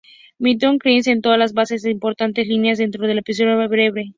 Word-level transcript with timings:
Milton 0.39 0.79
Erickson 0.83 1.03
sentó 1.03 1.37
las 1.37 1.53
bases 1.53 1.83
de 1.83 1.91
importantes 1.91 2.47
líneas 2.47 2.79
dentro 2.79 3.05
de 3.05 3.13
la 3.13 3.21
psicoterapia 3.21 3.67
breve. 3.67 4.09